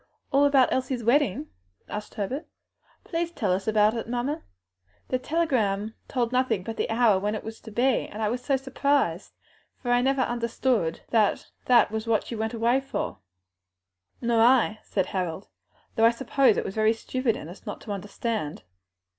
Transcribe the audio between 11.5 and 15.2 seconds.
that was what she went away for." "Nor I," said